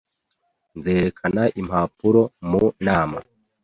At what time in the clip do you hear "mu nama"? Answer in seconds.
2.49-3.19